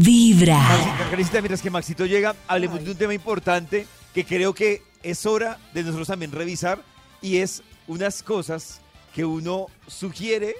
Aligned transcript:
Vibra. 0.00 0.60
Karencita, 1.10 1.40
mientras 1.40 1.62
que 1.62 1.70
Maxito 1.70 2.06
llega, 2.06 2.34
hablemos 2.48 2.82
de 2.84 2.90
un 2.90 2.96
tema 2.96 3.14
importante 3.14 3.86
que 4.12 4.24
creo 4.24 4.54
que 4.54 4.82
es 5.02 5.26
hora 5.26 5.58
de 5.72 5.82
nosotros 5.82 6.08
también 6.08 6.32
revisar 6.32 6.80
y 7.20 7.38
es 7.38 7.62
unas 7.86 8.22
cosas 8.22 8.80
que 9.14 9.24
uno 9.24 9.66
sugiere 9.86 10.54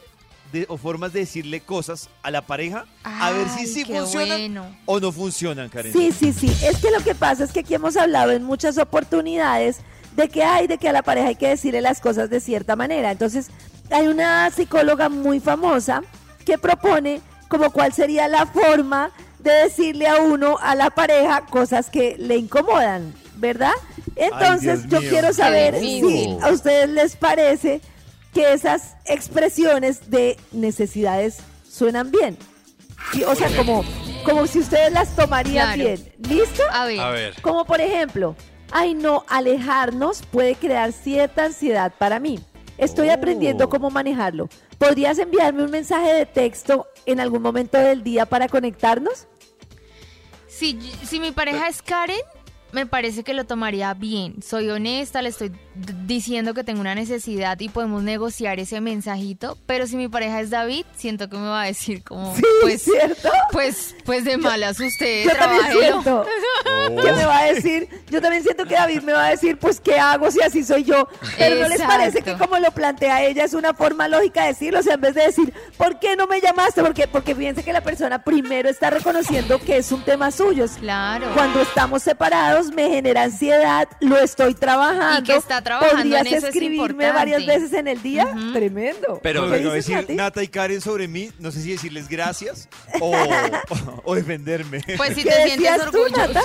de- 0.53 0.67
o 0.69 0.77
formas 0.77 1.13
de 1.13 1.21
decirle 1.21 1.61
cosas 1.61 2.09
a 2.23 2.31
la 2.31 2.43
pareja 2.43 2.85
a 3.03 3.31
ver 3.33 3.49
si 3.49 3.61
Ay, 3.61 3.67
sí 3.67 3.85
funcionan 3.85 4.29
bueno. 4.39 4.77
o 4.87 5.01
no 5.01 5.11
funcionan, 5.11 5.69
Karen. 5.69 5.93
Sí, 5.93 6.13
sí, 6.13 6.33
sí. 6.33 6.47
Es 6.65 6.77
que 6.79 6.91
lo 6.91 7.03
que 7.03 7.15
pasa 7.15 7.43
es 7.45 7.51
que 7.53 7.61
aquí 7.61 7.75
hemos 7.75 7.97
hablado 7.97 8.31
en 8.33 8.45
muchas 8.45 8.79
oportunidades 8.79 9.79
de 10.15 10.29
que 10.29 10.45
hay, 10.45 10.67
de 10.69 10.79
que 10.79 10.89
a 10.89 10.93
la 10.93 11.03
pareja 11.03 11.29
hay 11.29 11.37
que 11.37 11.49
decirle 11.49 11.81
las 11.81 12.01
cosas 12.01 12.31
de 12.31 12.39
cierta 12.41 12.77
manera. 12.77 13.11
Entonces, 13.11 13.49
hay 13.91 14.07
una 14.07 14.49
psicóloga 14.51 15.09
muy 15.09 15.41
famosa 15.41 16.03
que 16.45 16.57
propone 16.59 17.21
como 17.49 17.71
cuál 17.71 17.93
sería 17.93 18.29
la 18.29 18.47
forma 18.47 19.11
de 19.45 19.53
decirle 19.53 20.09
a 20.09 20.17
uno, 20.23 20.59
a 20.61 20.75
la 20.75 20.91
pareja, 20.91 21.47
cosas 21.47 21.91
que 21.91 22.17
le 22.19 22.37
incomodan, 22.37 23.15
¿verdad? 23.37 23.73
Entonces, 24.17 24.87
yo 24.89 25.01
mío. 25.01 25.11
quiero 25.11 25.33
saber 25.33 25.79
si 25.79 26.37
a 26.43 26.49
ustedes 26.51 26.89
les 26.89 27.17
parece 27.17 27.81
que 28.33 28.53
esas 28.53 28.97
expresiones 29.05 30.11
de 30.11 30.37
necesidades 30.53 31.39
suenan 31.69 32.11
bien. 32.11 32.37
O 33.29 33.35
sea, 33.35 33.55
como, 33.57 33.85
como 34.25 34.47
si 34.47 34.61
ustedes 34.61 34.91
las 34.93 35.15
tomarían 35.15 35.75
Claro. 35.75 35.83
bien. 35.91 36.13
¿Listo? 36.29 36.63
A 36.73 36.87
ver. 36.87 37.01
A 37.01 37.11
ver. 37.11 37.35
Como 37.43 37.65
por 37.67 37.81
ejemplo, 37.81 38.35
ay 38.73 38.95
no, 38.95 39.25
alejarnos 39.29 40.23
puede 40.33 40.55
crear 40.55 40.93
cierta 40.93 41.45
ansiedad 41.45 41.93
para 41.99 42.19
mí. 42.19 42.41
Estoy 42.79 43.11
Oh. 43.11 43.13
aprendiendo 43.13 43.69
cómo 43.69 43.91
manejarlo. 43.91 44.49
¿Podrías 44.79 45.19
enviarme 45.19 45.63
un 45.65 45.71
mensaje 45.71 46.13
de 46.13 46.27
texto 46.27 46.87
en 47.07 47.21
algún 47.21 47.43
momento 47.43 47.79
del 47.79 48.03
día 48.03 48.27
para 48.27 48.49
conectarnos? 48.49 49.27
Si, 50.57 50.79
si 51.05 51.21
mi 51.21 51.33
pareja 51.33 51.69
es 51.69 51.83
Karen, 51.83 52.17
me 52.73 52.87
parece 52.87 53.23
que 53.23 53.35
lo 53.35 53.45
tomaría 53.45 53.95
bien. 53.95 54.43
Soy 54.43 54.69
honesta, 54.69 55.23
le 55.23 55.29
estoy 55.29 55.53
diciendo 56.07 56.55
que 56.55 56.65
tengo 56.65 56.81
una 56.81 56.95
necesidad 56.95 57.59
y 57.61 57.69
podemos 57.69 58.03
negociar 58.03 58.59
ese 58.59 58.81
mensajito. 58.81 59.57
Pero 59.67 59.87
si 59.87 59.97
mi 59.97 60.09
pareja 60.09 60.41
es 60.41 60.51
David, 60.51 60.85
siento 60.97 61.29
que 61.29 61.37
me 61.37 61.47
va 61.47 61.63
a 61.63 61.67
decir 61.67 62.03
como, 62.03 62.35
Sí, 62.35 62.43
pues, 62.63 62.83
¿cierto? 62.83 63.31
pues, 63.53 63.95
pues 64.05 64.25
de 64.25 64.37
malas 64.39 64.81
usted, 64.81 65.25
Yo. 65.73 66.25
Que 66.65 67.13
me 67.13 67.25
va 67.27 67.39
a 67.39 67.45
decir, 67.53 67.89
yo 68.11 68.21
también 68.21 68.43
siento 68.43 68.65
que 68.65 68.75
David 68.75 69.03
me 69.03 69.13
va 69.13 69.27
a 69.27 69.31
decir, 69.31 69.59
pues 69.59 69.81
¿qué 69.81 69.99
hago 69.99 70.31
si 70.31 70.41
así 70.43 70.65
soy 70.65 70.85
yo? 70.85 71.09
Pero 71.39 71.57
no 71.57 71.69
les 71.69 71.81
parece 71.83 72.23
que 72.23 72.35
como 72.35 72.59
lo 72.59 72.71
plantea 72.73 73.23
ella 73.25 73.45
es 73.45 73.55
una 73.55 73.75
forma 73.75 74.09
lógica 74.09 74.43
de 74.43 74.49
decirlo, 74.49 74.81
o 74.81 74.83
sea, 74.83 74.95
en 74.95 75.01
vez 75.01 75.15
de 75.15 75.23
decir, 75.27 75.53
¿por 75.77 75.99
qué 75.99 76.17
no 76.17 76.27
me 76.27 76.41
llamaste? 76.41 76.83
Porque, 76.83 77.07
porque 77.09 77.35
fíjense 77.35 77.63
que 77.63 77.73
la 77.73 77.81
persona 77.83 78.23
primero 78.25 78.69
está 78.69 78.91
reconociendo 78.91 79.59
que 79.61 79.77
es 79.79 79.93
un 79.93 80.03
tema 80.05 80.31
suyo. 80.31 80.65
Claro. 80.81 81.27
Cuando 81.35 81.61
estamos 81.63 82.03
separados 82.03 82.71
me 82.73 82.89
genera 82.89 83.25
ansiedad, 83.25 83.89
lo 84.01 84.19
estoy 84.19 84.55
trabajando. 84.55 85.21
Y 85.21 85.25
que 85.25 85.37
está 85.37 85.61
trabajando 85.63 85.97
¿Podrías 86.03 86.21
en 86.23 86.27
eso 86.29 86.37
es 86.49 86.55
escribirme 86.55 87.11
varias 87.13 87.45
veces 87.47 87.73
en 87.73 87.89
el 87.89 88.03
día? 88.03 88.27
Tremendo. 88.53 89.21
Pero- 89.23 89.35
Pero 89.35 89.45
¿Qué 89.45 89.51
vengo 89.51 89.71
a 89.71 89.75
dices, 89.75 89.87
decir 89.89 89.97
Nati? 90.03 90.15
Nata 90.15 90.43
y 90.43 90.49
Karen 90.49 90.81
sobre 90.81 91.09
mí, 91.09 91.31
no 91.39 91.51
sé 91.51 91.61
si 91.61 91.73
decirles 91.73 92.09
gracias 92.09 92.69
o, 93.01 93.13
o 94.05 94.15
defenderme. 94.15 94.81
Pues 94.97 95.15
si 95.15 95.23
¿Qué 95.25 95.31
te 95.31 95.45
sientes 95.49 95.77
tú, 95.91 95.99
orgulloso. 96.01 96.33
Nata? 96.33 96.43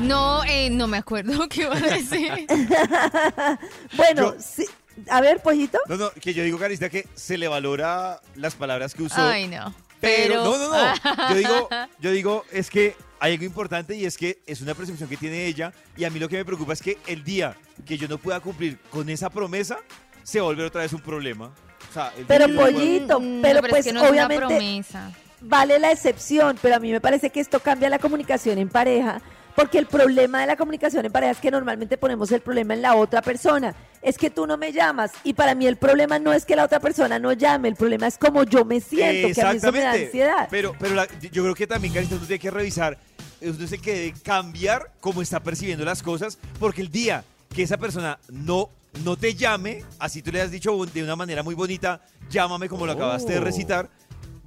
No, 0.00 0.44
eh, 0.44 0.68
no 0.70 0.86
me 0.86 0.98
acuerdo 0.98 1.48
qué 1.48 1.62
iba 1.62 1.76
a 1.76 1.80
decir. 1.80 2.46
Bueno, 3.96 4.34
Yo- 4.34 4.40
sí. 4.40 4.66
a 5.10 5.20
ver, 5.20 5.40
pollito. 5.40 5.78
No, 5.88 5.96
no, 5.96 6.10
que 6.10 6.34
yo 6.34 6.42
digo, 6.44 6.58
Karencita, 6.58 6.88
que 6.90 7.06
se 7.14 7.38
le 7.38 7.48
valora 7.48 8.20
las 8.34 8.54
palabras 8.54 8.94
que 8.94 9.02
usó. 9.04 9.20
Ay, 9.20 9.46
no. 9.48 9.74
Pero, 10.00 10.42
Pero, 10.42 10.44
no, 10.44 10.58
no, 10.58 10.68
no. 10.70 11.28
Yo 11.30 11.34
digo, 11.36 11.68
yo 12.00 12.10
digo, 12.10 12.44
es 12.52 12.68
que 12.68 12.94
hay 13.18 13.32
algo 13.32 13.44
importante 13.46 13.96
y 13.96 14.04
es 14.04 14.18
que 14.18 14.38
es 14.46 14.60
una 14.60 14.74
percepción 14.74 15.08
que 15.08 15.16
tiene 15.16 15.46
ella 15.46 15.72
y 15.96 16.04
a 16.04 16.10
mí 16.10 16.18
lo 16.18 16.28
que 16.28 16.36
me 16.36 16.44
preocupa 16.44 16.74
es 16.74 16.82
que 16.82 16.98
el 17.06 17.24
día 17.24 17.56
que 17.86 17.96
yo 17.96 18.06
no 18.06 18.18
pueda 18.18 18.40
cumplir 18.40 18.78
con 18.90 19.08
esa 19.08 19.30
promesa, 19.30 19.78
se 20.22 20.38
va 20.40 20.44
a 20.44 20.48
volver 20.48 20.66
otra 20.66 20.82
vez 20.82 20.92
un 20.92 21.00
problema. 21.00 21.46
O 21.90 21.92
sea, 21.94 22.08
el 22.08 22.16
día 22.18 22.26
Pero 22.28 22.48
no 22.48 22.60
pollito, 22.60 23.20
Mm, 23.20 23.40
pero, 23.40 23.60
es 23.60 23.68
pues 23.70 23.86
que 23.86 23.92
no 23.94 24.04
es 24.04 24.10
obviamente 24.10 24.44
una 24.44 24.48
promesa. 24.48 25.12
Vale 25.48 25.78
la 25.78 25.90
excepción, 25.92 26.58
pero 26.60 26.76
a 26.76 26.78
mí 26.78 26.90
me 26.92 27.00
parece 27.00 27.30
que 27.30 27.40
esto 27.40 27.60
cambia 27.60 27.88
la 27.88 27.98
comunicación 27.98 28.58
en 28.58 28.68
pareja, 28.68 29.20
porque 29.54 29.78
el 29.78 29.86
problema 29.86 30.40
de 30.40 30.46
la 30.46 30.56
comunicación 30.56 31.06
en 31.06 31.12
pareja 31.12 31.32
es 31.32 31.38
que 31.38 31.50
normalmente 31.50 31.96
ponemos 31.96 32.30
el 32.32 32.40
problema 32.42 32.74
en 32.74 32.82
la 32.82 32.94
otra 32.96 33.22
persona. 33.22 33.74
Es 34.02 34.18
que 34.18 34.28
tú 34.28 34.46
no 34.46 34.56
me 34.58 34.70
llamas 34.72 35.12
y 35.24 35.32
para 35.32 35.54
mí 35.54 35.66
el 35.66 35.76
problema 35.76 36.18
no 36.18 36.32
es 36.32 36.44
que 36.44 36.54
la 36.56 36.64
otra 36.64 36.78
persona 36.78 37.18
no 37.18 37.32
llame, 37.32 37.68
el 37.68 37.76
problema 37.76 38.06
es 38.06 38.18
como 38.18 38.44
yo 38.44 38.64
me 38.64 38.80
siento, 38.80 39.34
que 39.34 39.40
a 39.42 39.50
mí 39.52 39.56
eso 39.56 39.72
me 39.72 39.80
da 39.80 39.92
ansiedad. 39.92 40.48
Pero, 40.50 40.74
pero 40.78 40.94
la- 40.94 41.08
yo 41.32 41.42
creo 41.42 41.54
que 41.54 41.66
también, 41.66 41.94
Carita, 41.94 42.16
uno 42.16 42.26
tiene 42.26 42.38
que 42.38 42.50
revisar, 42.50 42.98
uno 43.40 43.66
se 43.66 43.78
que 43.78 44.12
cambiar 44.22 44.90
cómo 45.00 45.22
está 45.22 45.40
percibiendo 45.40 45.84
las 45.84 46.02
cosas, 46.02 46.38
porque 46.60 46.82
el 46.82 46.90
día 46.90 47.24
que 47.54 47.62
esa 47.62 47.78
persona 47.78 48.18
no, 48.30 48.68
no 49.04 49.16
te 49.16 49.34
llame, 49.34 49.82
así 49.98 50.20
tú 50.22 50.30
le 50.32 50.42
has 50.42 50.50
dicho 50.50 50.76
de 50.92 51.02
una 51.02 51.16
manera 51.16 51.42
muy 51.42 51.54
bonita, 51.54 52.02
llámame 52.28 52.68
como 52.68 52.84
lo 52.84 52.92
acabaste 52.92 53.32
de 53.32 53.38
Oh. 53.38 53.42
recitar, 53.44 53.88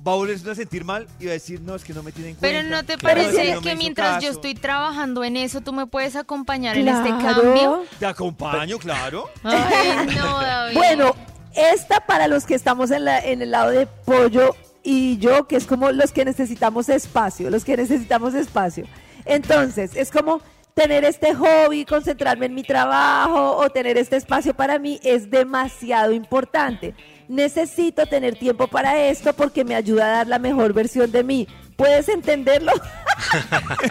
va 0.07 0.13
a 0.13 0.15
volverse 0.15 0.49
a 0.49 0.55
sentir 0.55 0.83
mal 0.85 1.07
y 1.19 1.25
va 1.25 1.31
a 1.31 1.33
decir, 1.33 1.59
no, 1.61 1.75
es 1.75 1.83
que 1.83 1.93
no 1.93 2.01
me 2.03 2.11
tienen 2.11 2.35
cuenta. 2.35 2.57
Pero 2.59 2.69
¿no 2.69 2.83
te 2.85 2.97
Claro, 2.97 3.15
parece 3.21 3.53
no 3.55 3.61
que 3.61 3.75
mientras 3.75 4.15
yo 4.23 4.29
caso". 4.29 4.39
estoy 4.39 4.55
trabajando 4.55 5.23
en 5.23 5.35
eso, 5.37 5.61
tú 5.61 5.73
me 5.73 5.87
puedes 5.87 6.15
acompañar 6.15 6.77
en 6.77 6.87
este 6.87 7.09
cambio? 7.09 7.83
Te 7.99 8.05
acompaño, 8.05 8.77
claro. 8.79 9.29
Ay, 9.43 10.07
no, 10.15 10.39
David. 10.41 10.75
Bueno, 10.75 11.15
esta 11.55 11.99
para 12.05 12.27
los 12.27 12.45
que 12.45 12.55
estamos 12.55 12.91
en, 12.91 13.05
la, 13.05 13.19
en 13.19 13.41
el 13.41 13.51
lado 13.51 13.71
de 13.71 13.87
pollo 13.87 14.55
y 14.83 15.17
yo, 15.17 15.47
que 15.47 15.57
es 15.57 15.65
como 15.65 15.91
los 15.91 16.11
que 16.13 16.23
necesitamos 16.23 16.87
espacio, 16.89 17.49
los 17.49 17.65
que 17.65 17.75
necesitamos 17.75 18.33
espacio. 18.33 18.85
Entonces, 19.25 19.91
es 19.95 20.11
como 20.11 20.41
tener 20.79 21.03
este 21.03 21.35
hobby, 21.35 21.83
concentrarme 21.83 22.45
en 22.45 22.55
mi 22.55 22.63
trabajo 22.63 23.57
o 23.57 23.69
tener 23.69 23.97
este 23.97 24.15
espacio 24.15 24.53
para 24.53 24.79
mí 24.79 24.97
es 25.03 25.29
demasiado 25.29 26.13
importante. 26.13 26.95
Necesito 27.27 28.05
tener 28.05 28.37
tiempo 28.39 28.67
para 28.67 28.97
esto 29.09 29.33
porque 29.33 29.65
me 29.65 29.75
ayuda 29.75 30.05
a 30.05 30.09
dar 30.19 30.27
la 30.27 30.39
mejor 30.39 30.71
versión 30.73 31.11
de 31.11 31.23
mí. 31.23 31.47
¿Puedes 31.75 32.09
entenderlo? 32.09 32.71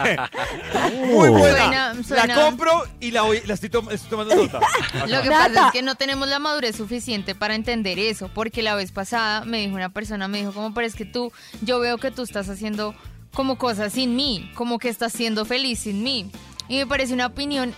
Muy 1.05 1.29
buena. 1.29 1.93
Suena- 1.93 2.03
suena- 2.03 2.35
La 2.35 2.45
compro 2.45 2.83
y 2.99 3.11
la, 3.11 3.21
voy- 3.23 3.41
la 3.45 3.53
estoy, 3.53 3.69
tom- 3.69 3.89
estoy 3.91 4.09
tomando 4.09 4.35
nota. 4.35 4.59
Lo 5.07 5.21
que 5.21 5.29
pasa 5.29 5.67
es 5.67 5.71
que 5.73 5.81
no 5.81 5.95
tenemos 5.95 6.27
la 6.27 6.39
madurez 6.39 6.75
suficiente 6.75 7.35
para 7.35 7.55
entender 7.55 7.99
eso, 7.99 8.29
porque 8.33 8.61
la 8.63 8.75
vez 8.75 8.91
pasada 8.91 9.45
me 9.45 9.59
dijo 9.59 9.75
una 9.75 9.89
persona, 9.89 10.27
me 10.27 10.39
dijo 10.39 10.53
como, 10.53 10.73
pero 10.73 10.87
es 10.87 10.95
que 10.95 11.05
tú, 11.05 11.31
yo 11.61 11.79
veo 11.79 11.97
que 11.97 12.11
tú 12.11 12.23
estás 12.23 12.49
haciendo 12.49 12.95
como 13.33 13.57
cosas 13.57 13.93
sin 13.93 14.15
mí, 14.15 14.51
como 14.55 14.79
que 14.79 14.89
estás 14.89 15.13
siendo 15.13 15.45
feliz 15.45 15.79
sin 15.81 16.03
mí. 16.03 16.31
Y 16.69 16.77
me 16.77 16.87
parece 16.87 17.13
una 17.13 17.25
opinión 17.25 17.73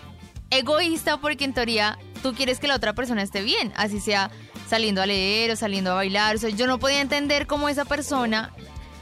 egoísta 0.49 1.17
porque 1.17 1.45
en 1.45 1.53
teoría 1.53 1.97
tú 2.21 2.33
quieres 2.33 2.59
que 2.59 2.67
la 2.67 2.75
otra 2.75 2.93
persona 2.93 3.21
esté 3.23 3.41
bien, 3.41 3.71
así 3.75 3.99
sea 3.99 4.29
saliendo 4.69 5.01
a 5.01 5.05
leer 5.05 5.51
o 5.51 5.55
saliendo 5.55 5.91
a 5.91 5.95
bailar. 5.95 6.35
O 6.35 6.39
sea, 6.39 6.49
yo 6.49 6.67
no 6.67 6.77
podía 6.79 7.01
entender 7.01 7.47
cómo 7.47 7.69
esa 7.69 7.85
persona 7.85 8.51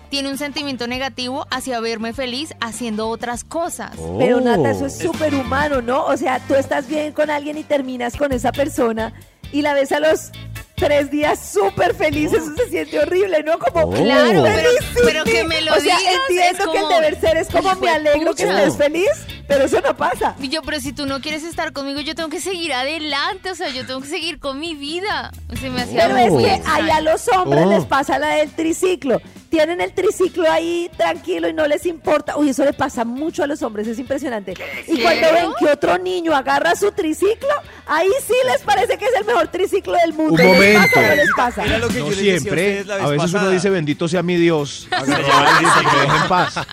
tiene 0.09 0.29
un 0.29 0.37
sentimiento 0.39 0.87
negativo 0.87 1.45
hacia 1.51 1.79
verme 1.79 2.13
feliz 2.13 2.53
haciendo 2.61 3.07
otras 3.09 3.43
cosas. 3.43 3.91
Pero 4.17 4.41
Nata, 4.41 4.61
Oh. 4.61 4.67
eso 4.71 4.85
es 4.87 4.97
súper 4.97 5.35
humano, 5.35 5.81
¿no? 5.81 6.05
O 6.05 6.17
sea, 6.17 6.39
tú 6.47 6.55
estás 6.55 6.87
bien 6.87 7.11
con 7.13 7.29
alguien 7.29 7.57
y 7.57 7.63
terminas 7.63 8.15
con 8.15 8.31
esa 8.31 8.51
persona 8.51 9.13
y 9.51 9.61
la 9.61 9.73
ves 9.73 9.91
a 9.91 9.99
los 9.99 10.31
tres 10.75 11.11
días 11.11 11.51
súper 11.53 11.93
feliz, 11.93 12.31
eso 12.33 12.55
se 12.55 12.69
siente 12.69 12.99
horrible, 12.99 13.43
¿no? 13.43 13.59
Como, 13.59 13.85
Oh. 13.85 13.91
Claro, 13.91 14.43
pero, 14.43 14.69
pero 15.03 15.23
que 15.25 15.43
me 15.43 15.61
lo 15.61 15.73
O 15.73 15.79
sea, 15.79 15.97
digas. 15.97 16.15
entiendo 16.27 16.63
es 16.63 16.69
que 16.71 16.77
el 16.77 16.83
como- 16.83 16.95
deber 16.95 17.19
ser 17.19 17.37
es 17.37 17.47
como 17.49 17.75
me 17.75 17.89
alegro 17.89 18.33
que 18.33 18.43
estés 18.43 18.77
feliz, 18.77 19.09
pero 19.49 19.65
eso 19.65 19.81
no 19.81 19.97
pasa. 19.97 20.35
Y 20.39 20.47
yo, 20.47 20.61
pero 20.61 20.79
si 20.79 20.93
tú 20.93 21.05
no 21.05 21.19
quieres 21.19 21.43
estar 21.43 21.73
conmigo, 21.73 21.99
yo 21.99 22.15
tengo 22.15 22.29
que 22.29 22.39
seguir 22.39 22.71
adelante, 22.73 23.51
o 23.51 23.55
sea, 23.55 23.67
yo 23.69 23.85
tengo 23.85 23.99
que 23.99 24.07
seguir 24.07 24.39
con 24.39 24.59
mi 24.59 24.75
vida. 24.75 25.31
Se 25.59 25.69
me 25.69 25.81
hacía 25.81 26.07
Pero 26.07 26.17
es 26.17 26.31
que 26.61 26.61
ahí 26.69 26.89
a 26.89 27.01
los 27.01 27.27
hombres 27.29 27.65
Oh. 27.65 27.69
les 27.71 27.85
pasa 27.85 28.17
la 28.19 28.29
del 28.29 28.51
triciclo. 28.51 29.21
Tienen 29.49 29.81
el 29.81 29.91
triciclo 29.93 30.49
ahí 30.51 30.91
tranquilo 30.95 31.49
y 31.49 31.53
no 31.53 31.65
les 31.67 31.87
importa. 31.87 32.37
Uy, 32.37 32.49
eso 32.49 32.63
le 32.63 32.71
pasa 32.73 33.03
mucho 33.03 33.43
a 33.43 33.47
los 33.47 33.63
hombres, 33.63 33.87
es 33.87 33.97
impresionante. 33.97 34.53
Y 34.87 35.01
cuando 35.01 35.33
ven 35.33 35.49
que 35.57 35.65
otro 35.65 35.97
niño 35.97 36.35
agarra 36.35 36.75
su 36.75 36.91
triciclo, 36.91 37.49
ahí 37.87 38.07
sí 38.27 38.35
les 38.45 38.61
parece 38.61 38.99
que 38.99 39.05
es 39.05 39.11
el 39.19 39.25
mejor 39.25 39.47
triciclo 39.47 39.93
del 39.93 40.13
mundo. 40.13 40.33
Un 40.33 40.37
¿Les 40.37 40.77
momento. 40.77 40.79
pasa 40.93 40.99
o 40.99 41.07
no 41.09 41.15
les 41.15 41.29
pasa? 41.35 41.65
Era 41.65 41.77
lo 41.79 41.87
que 41.87 41.93
yo 41.95 42.03
No 42.03 42.09
les 42.11 42.17
decía 42.19 42.35
a 42.35 42.39
siempre. 42.39 42.85
la 42.85 42.95
vez 42.97 43.03
A 43.03 43.07
veces 43.09 43.21
pasada. 43.23 43.43
uno 43.43 43.51
dice, 43.51 43.69
bendito 43.71 44.07
sea 44.07 44.21
mi 44.21 44.35
Dios. 44.35 44.87
Agarró 44.91 45.33
a 45.33 45.55
alguien 45.57 45.71
que 45.73 45.95
me 45.97 46.01
deje 46.03 46.17
en 46.21 46.27
paz. 46.29 46.53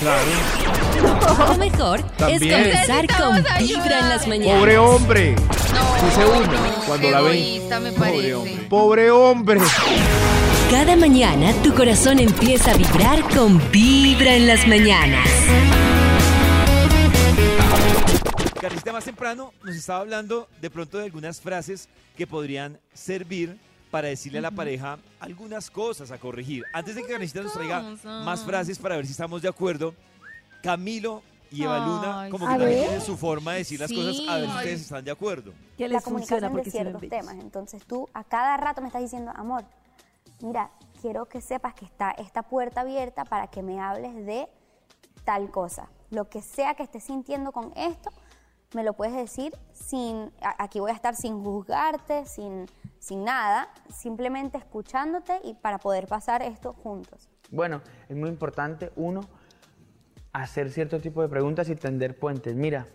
Claro. 0.00 0.93
Lo 1.38 1.56
mejor 1.58 2.00
es 2.00 2.16
También. 2.16 2.62
comenzar 2.62 3.06
con 3.18 3.44
Vibra 3.58 3.98
en 4.00 4.08
las 4.08 4.26
mañanas. 4.26 4.58
Pobre 4.60 4.78
hombre. 4.78 5.34
No, 5.34 6.10
Sí 6.10 6.14
se 6.14 6.24
une 6.26 6.46
no, 6.46 6.74
cuando 6.86 7.10
la 7.10 7.20
ven. 7.20 7.68
me 7.82 7.92
parece. 7.92 8.66
Pobre 8.68 9.10
hombre. 9.10 9.60
Cada 10.70 10.96
mañana 10.96 11.52
tu 11.62 11.74
corazón 11.74 12.18
empieza 12.20 12.72
a 12.72 12.76
vibrar 12.76 13.22
con 13.34 13.60
Vibra 13.70 14.34
en 14.34 14.46
las 14.46 14.66
mañanas. 14.66 15.28
Carlita 18.60 18.92
más 18.92 19.04
temprano 19.04 19.52
nos 19.62 19.76
estaba 19.76 20.00
hablando 20.00 20.48
de 20.60 20.70
pronto 20.70 20.98
de 20.98 21.04
algunas 21.04 21.40
frases 21.40 21.88
que 22.16 22.26
podrían 22.26 22.78
servir 22.94 23.58
para 23.90 24.08
decirle 24.08 24.38
a 24.38 24.42
la 24.42 24.50
pareja 24.50 24.98
algunas 25.20 25.70
cosas 25.70 26.10
a 26.10 26.18
corregir. 26.18 26.64
Antes 26.72 26.94
de 26.94 27.02
que 27.02 27.12
Karencita 27.12 27.42
nos 27.42 27.52
traiga 27.52 27.82
más 28.24 28.42
frases 28.44 28.78
para 28.78 28.96
ver 28.96 29.04
si 29.06 29.12
estamos 29.12 29.42
de 29.42 29.48
acuerdo, 29.48 29.94
Camilo 30.64 31.22
y 31.50 31.62
Eva 31.62 31.78
Luna 31.78 32.28
como 32.30 32.46
que 32.46 32.52
también 32.58 32.80
tienen 32.80 33.00
su 33.00 33.16
forma 33.16 33.52
de 33.52 33.58
decir 33.58 33.78
las 33.78 33.92
cosas 33.92 34.16
a 34.28 34.36
ver 34.38 34.48
si 34.50 34.56
ustedes 34.56 34.80
están 34.80 35.04
de 35.04 35.10
acuerdo. 35.10 35.52
Que 35.76 35.86
la 35.88 35.94
les 35.96 36.04
funciona 36.04 36.48
comunicación 36.48 36.52
porque 36.52 36.64
de 36.64 36.70
se 36.70 36.78
ven 36.78 36.84
ciertos 36.92 37.00
bellos. 37.02 37.26
temas. 37.26 37.44
Entonces 37.44 37.84
tú 37.86 38.08
a 38.14 38.24
cada 38.24 38.56
rato 38.56 38.80
me 38.80 38.88
estás 38.88 39.02
diciendo, 39.02 39.30
amor, 39.36 39.64
mira, 40.40 40.70
quiero 41.00 41.26
que 41.26 41.40
sepas 41.40 41.74
que 41.74 41.84
está 41.84 42.10
esta 42.12 42.42
puerta 42.42 42.80
abierta 42.80 43.24
para 43.24 43.46
que 43.48 43.62
me 43.62 43.78
hables 43.80 44.14
de 44.26 44.48
tal 45.24 45.50
cosa. 45.50 45.88
Lo 46.10 46.28
que 46.28 46.42
sea 46.42 46.74
que 46.74 46.82
estés 46.82 47.04
sintiendo 47.04 47.52
con 47.52 47.72
esto, 47.76 48.10
me 48.74 48.82
lo 48.82 48.94
puedes 48.94 49.14
decir 49.14 49.56
sin, 49.72 50.32
a- 50.42 50.56
aquí 50.64 50.80
voy 50.80 50.90
a 50.90 50.94
estar 50.94 51.14
sin 51.14 51.44
juzgarte, 51.44 52.26
sin, 52.26 52.66
sin 52.98 53.22
nada, 53.22 53.68
simplemente 53.94 54.58
escuchándote 54.58 55.40
y 55.44 55.54
para 55.54 55.78
poder 55.78 56.06
pasar 56.08 56.42
esto 56.42 56.72
juntos. 56.72 57.28
Bueno, 57.50 57.80
es 58.08 58.16
muy 58.16 58.28
importante, 58.28 58.90
uno, 58.96 59.20
hacer 60.34 60.70
cierto 60.70 61.00
tipo 61.00 61.22
de 61.22 61.28
preguntas 61.28 61.68
y 61.70 61.76
tender 61.76 62.16
puentes. 62.16 62.54
Mira, 62.56 62.86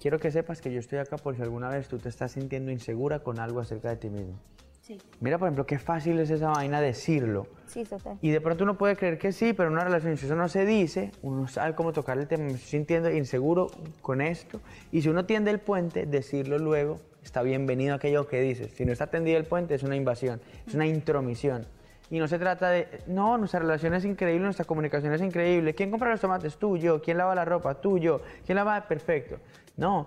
quiero 0.00 0.18
que 0.18 0.30
sepas 0.30 0.60
que 0.60 0.72
yo 0.72 0.80
estoy 0.80 0.98
acá 0.98 1.16
por 1.16 1.36
si 1.36 1.42
alguna 1.42 1.70
vez 1.70 1.88
tú 1.88 1.98
te 1.98 2.08
estás 2.08 2.32
sintiendo 2.32 2.72
insegura 2.72 3.20
con 3.20 3.38
algo 3.38 3.60
acerca 3.60 3.88
de 3.88 3.96
ti 3.96 4.10
mismo. 4.10 4.34
Sí. 4.82 4.98
Mira, 5.20 5.38
por 5.38 5.46
ejemplo, 5.46 5.64
qué 5.64 5.78
fácil 5.78 6.18
es 6.18 6.30
esa 6.30 6.48
vaina 6.48 6.80
decirlo. 6.80 7.46
Sí, 7.66 7.84
total. 7.84 8.18
Y 8.20 8.30
de 8.30 8.40
pronto 8.40 8.64
uno 8.64 8.76
puede 8.76 8.96
creer 8.96 9.16
que 9.16 9.32
sí, 9.32 9.52
pero 9.52 9.68
en 9.68 9.74
una 9.74 9.84
relación, 9.84 10.16
si 10.16 10.26
eso 10.26 10.34
no 10.34 10.48
se 10.48 10.66
dice, 10.66 11.12
uno 11.22 11.46
sabe 11.46 11.74
cómo 11.74 11.92
tocar 11.92 12.18
el 12.18 12.26
tema, 12.26 12.44
me 12.44 12.52
estoy 12.52 12.68
sintiendo 12.68 13.10
inseguro 13.10 13.70
con 14.02 14.20
esto. 14.20 14.60
Y 14.90 15.02
si 15.02 15.08
uno 15.08 15.24
tiende 15.24 15.52
el 15.52 15.60
puente, 15.60 16.04
decirlo 16.04 16.58
luego, 16.58 16.98
está 17.22 17.42
bienvenido 17.42 17.94
aquello 17.94 18.26
que 18.26 18.40
dices. 18.40 18.72
Si 18.72 18.84
no 18.84 18.92
está 18.92 19.06
tendido 19.06 19.38
el 19.38 19.44
puente, 19.44 19.74
es 19.76 19.84
una 19.84 19.94
invasión, 19.94 20.40
es 20.66 20.74
una 20.74 20.86
intromisión. 20.86 21.64
Y 22.10 22.18
no 22.18 22.26
se 22.26 22.38
trata 22.38 22.70
de, 22.70 23.02
no, 23.06 23.36
nuestra 23.36 23.60
relación 23.60 23.94
es 23.94 24.04
increíble, 24.04 24.44
nuestra 24.44 24.64
comunicación 24.64 25.12
es 25.12 25.20
increíble. 25.20 25.74
¿Quién 25.74 25.90
compra 25.90 26.10
los 26.10 26.20
tomates? 26.20 26.56
Tú, 26.56 26.76
yo. 26.76 27.02
¿Quién 27.02 27.18
lava 27.18 27.34
la 27.34 27.44
ropa? 27.44 27.74
Tú, 27.74 27.98
yo. 27.98 28.22
¿Quién 28.46 28.56
lava? 28.56 28.80
Perfecto. 28.88 29.38
No, 29.76 30.06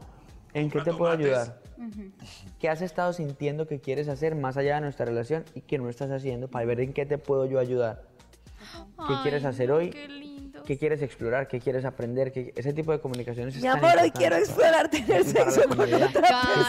¿en 0.54 0.70
qué 0.70 0.82
te 0.82 0.94
puedo 0.94 1.12
ayudar? 1.12 1.62
¿Qué 2.60 2.70
has 2.70 2.82
estado 2.82 3.14
sintiendo 3.14 3.68
que 3.68 3.80
quieres 3.80 4.08
hacer 4.08 4.36
más 4.36 4.58
allá 4.58 4.76
de 4.76 4.82
nuestra 4.82 5.06
relación 5.06 5.44
y 5.56 5.62
que 5.62 5.78
no 5.78 5.90
estás 5.90 6.12
haciendo 6.12 6.48
para 6.48 6.66
ver 6.66 6.80
en 6.80 6.94
qué 6.94 7.06
te 7.06 7.18
puedo 7.18 7.46
yo 7.46 7.60
ayudar? 7.60 8.04
¿Qué 9.08 9.14
Ay, 9.14 9.18
quieres 9.24 9.46
hacer 9.46 9.72
hoy? 9.72 9.92
Qué 10.72 10.76
lindo. 10.76 10.76
¿Qué 10.76 10.78
quieres 10.78 11.02
explorar? 11.02 11.48
¿Qué 11.48 11.60
quieres 11.60 11.86
aprender? 11.86 12.32
¿Qué- 12.32 12.54
ese 12.56 12.74
tipo 12.74 12.92
de 12.92 13.00
comunicaciones 13.00 13.56
es 13.56 13.62
Mi 13.62 13.68
amor, 13.68 13.92
hoy 14.02 14.12
quiero 14.12 14.36
explorar 14.38 14.90
tener 14.90 15.24
sexo 15.26 15.62
con 15.68 15.80
otra 15.82 16.10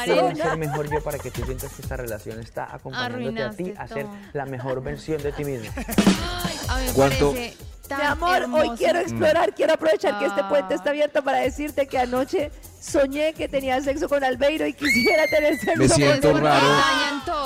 ¿Qué 0.04 0.12
puedo 0.12 0.20
Karen. 0.28 0.40
hacer 0.43 0.58
mejor 0.58 0.90
yo 0.90 1.02
para 1.02 1.19
que 1.19 1.31
tú 1.31 1.44
sientas 1.44 1.72
que 1.72 1.82
esta 1.82 1.96
relación 1.96 2.40
está 2.40 2.75
acompañándote 2.75 3.43
a 3.43 3.50
ti 3.50 3.62
Arruinaste 3.62 3.75
a 3.78 3.88
ser 3.88 4.06
la 4.32 4.46
mejor 4.46 4.82
versión 4.82 5.22
de 5.22 5.32
ti 5.32 5.44
mismo? 5.44 5.70
Me 5.76 6.93
¿Cuánto- 6.94 7.32
Mi 7.32 8.04
amor, 8.06 8.37
hermoso. 8.43 8.70
hoy 8.72 8.78
quiero 8.78 8.99
explorar, 9.00 9.54
quiero 9.54 9.75
aprovechar 9.75 10.19
que 10.19 10.25
este 10.26 10.40
Ah. 10.40 10.49
puente 10.49 10.75
está 10.75 10.90
abierto 10.90 11.22
para 11.22 11.38
decirte 11.40 11.87
que 11.87 11.99
anoche 11.99 12.50
soñé 12.81 13.34
que 13.34 13.49
tenía 13.49 13.81
sexo 13.82 14.08
con 14.08 14.25
Albeiro 14.25 14.66
y 14.66 14.72
quisiera 14.72 15.26
tener 15.26 15.58
sexo 15.58 15.78
Me 15.82 15.88
con 15.88 15.96
siento 15.96 16.32
Porque 16.32 16.44
raro. 16.46 16.66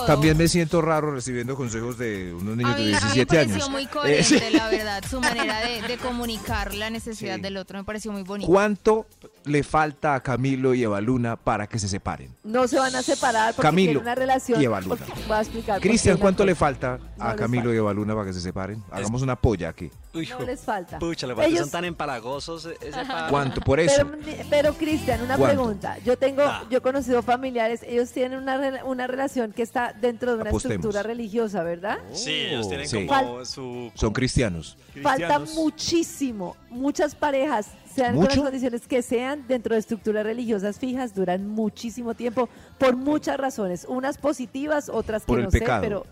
También 0.07 0.37
me 0.37 0.49
siento 0.49 0.81
raro 0.83 1.13
recibiendo 1.13 1.57
consejos 1.57 1.99
de 1.99 2.33
unos 2.35 2.53
A 2.55 2.57
niños 2.57 2.77
mí, 2.79 2.85
de 2.87 2.97
a 2.97 3.01
mí 3.01 3.07
me 3.07 3.15
17 3.15 3.27
pareció 3.27 3.55
años. 3.55 3.71
muy 3.71 3.83
Eh, 3.85 3.89
coherente, 3.93 4.25
sí. 4.25 4.57
la 4.57 4.69
verdad, 4.69 5.05
su 5.09 5.21
manera 5.21 5.61
de, 5.61 5.83
de 5.83 5.97
comunicar 5.99 6.75
la 6.75 6.91
necesidad 6.91 7.37
Sí. 7.37 7.41
del 7.43 7.57
otro 7.57 7.79
me 7.79 7.85
pareció 7.85 8.13
muy 8.13 8.23
bonito. 8.23 8.51
¿Cuánto 8.51 9.07
le 9.45 9.63
falta 9.63 10.15
a 10.15 10.21
Camilo 10.23 10.75
y 10.75 10.83
Eva 10.83 11.01
Luna 11.01 11.37
para 11.37 11.67
que 11.67 11.79
se 11.79 11.89
separen? 11.89 12.35
No 12.45 12.67
se 12.69 12.79
van 12.79 12.95
a 12.95 13.03
separar 13.03 13.55
porque 13.55 13.67
Camilo 13.69 13.87
tienen 13.93 14.03
una 14.03 14.15
relación. 14.15 14.61
y 14.61 14.65
Eva 14.65 14.81
Luna. 14.81 14.95
Ok, 14.95 15.27
Voy 15.29 15.37
a 15.37 15.41
explicar. 15.41 15.81
Cristian, 15.81 16.19
¿cuánto 16.19 16.45
le 16.45 16.55
falta 16.55 16.99
a 17.19 17.35
Camilo 17.35 17.65
falta. 17.65 17.75
y 17.75 17.79
Eva 17.79 17.93
Luna 17.95 18.15
para 18.15 18.27
que 18.27 18.33
se 18.33 18.41
separen? 18.41 18.83
Hagamos 18.91 19.23
una 19.23 19.37
polla 19.37 19.69
aquí. 19.71 19.91
No 20.39 20.41
les 20.47 20.61
falta. 20.61 20.99
pucha, 20.99 21.27
lo 21.27 21.37
que 21.37 21.45
Ellos- 21.47 21.61
son 21.61 21.71
tan 21.71 21.85
empalagosos. 21.85 22.67
e-, 22.67 22.77
Ese 22.81 23.01
¿Cuánto? 23.31 23.61
Por 23.61 23.81
eso. 23.81 24.07
Pero, 24.25 24.43
pero 24.51 24.75
Cristian, 24.75 25.23
una 25.23 25.37
¿Cuánto? 25.37 25.57
pregunta. 25.63 25.99
Yo 26.05 26.17
tengo, 26.17 26.43
yo 26.71 26.79
he 26.79 26.81
conocido 26.81 27.23
familiares, 27.23 27.83
ellos 27.87 28.11
tienen 28.11 28.39
una, 28.39 28.57
re- 28.59 28.83
una 28.85 29.07
relación 29.07 29.53
que 29.53 29.63
está 29.63 29.93
dentro 29.93 30.35
de 30.37 30.41
una 30.43 30.51
Apostemos. 30.51 30.77
estructura 30.77 31.03
religiosa, 31.03 31.63
¿verdad? 31.63 31.99
Sí, 32.13 32.31
ellos 32.33 32.69
tienen 32.69 32.89
Sí. 32.89 33.07
como 33.07 33.45
su... 33.45 33.91
Son 33.95 34.13
cristianos. 34.13 34.77
Falta 35.03 35.39
Cristianos. 35.39 35.55
muchísimo. 35.55 36.57
Muchas 36.71 37.15
parejas, 37.15 37.69
sean 37.95 38.15
con 38.15 38.23
¿Mucho? 38.25 38.37
las 38.37 38.45
condiciones 38.45 38.87
que 38.87 39.03
sean, 39.03 39.47
dentro 39.49 39.75
de 39.75 39.81
estructuras 39.81 40.25
religiosas 40.25 40.79
fijas, 40.79 41.15
duran 41.15 41.47
muchísimo 41.49 42.15
tiempo 42.15 42.49
por 42.79 42.97
muchas 42.97 43.37
razones. 43.39 43.87
Unas 43.89 44.19
positivas, 44.19 44.89
otras 44.89 45.23
que 45.23 45.27
Por 45.27 45.39
el 45.39 45.45
no 45.47 45.51
pecado. 45.51 45.81
sé, 45.83 45.89
pero 45.89 46.07